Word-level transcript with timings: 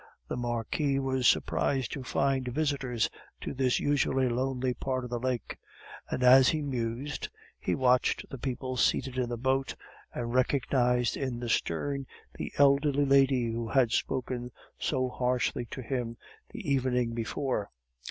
The 0.29 0.35
Marquis 0.35 0.97
was 0.97 1.27
surprised 1.27 1.91
to 1.91 2.03
find 2.03 2.47
visitors 2.47 3.07
to 3.41 3.53
this 3.53 3.79
usually 3.79 4.27
lonely 4.27 4.73
part 4.73 5.03
of 5.03 5.11
the 5.11 5.19
lake; 5.19 5.57
and 6.09 6.23
as 6.23 6.49
he 6.49 6.63
mused, 6.63 7.29
he 7.59 7.75
watched 7.75 8.27
the 8.31 8.39
people 8.39 8.77
seated 8.77 9.19
in 9.19 9.29
the 9.29 9.37
boat, 9.37 9.75
and 10.11 10.33
recognized 10.33 11.15
in 11.17 11.39
the 11.39 11.49
stern 11.49 12.07
the 12.33 12.51
elderly 12.57 13.05
lady 13.05 13.51
who 13.51 13.67
had 13.67 13.91
spoken 13.91 14.51
so 14.79 15.07
harshly 15.07 15.65
to 15.65 15.83
him 15.83 16.17
the 16.49 16.67
evening 16.67 17.13
before. 17.13 17.69